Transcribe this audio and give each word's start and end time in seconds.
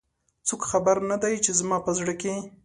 څوک 0.47 0.61
خبر 0.71 0.97
نه 1.09 1.15
د 1.21 1.23
ی، 1.33 1.37
چې 1.45 1.51
زما 1.59 1.77
په 1.85 1.91
زړه 1.97 2.13
کې 2.21 2.33